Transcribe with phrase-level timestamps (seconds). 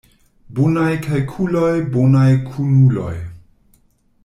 [0.59, 3.15] Bonaj kalkuloj, bonaj kunuloj.